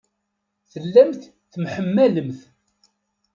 Tellamt 0.71 1.21
temḥemmalemt. 1.51 2.39